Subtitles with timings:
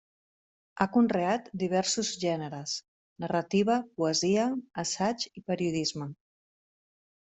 [0.79, 2.75] Ha conreat diversos gèneres:
[3.27, 4.49] narrativa, poesia,
[4.89, 6.15] assaig i periodisme.